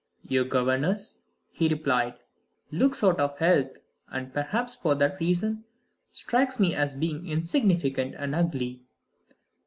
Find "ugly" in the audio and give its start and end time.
8.33-8.81